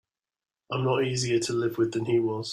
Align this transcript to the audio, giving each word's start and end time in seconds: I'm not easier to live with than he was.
I'm 0.71 0.83
not 0.83 1.03
easier 1.05 1.37
to 1.37 1.53
live 1.53 1.77
with 1.77 1.91
than 1.91 2.05
he 2.05 2.17
was. 2.19 2.49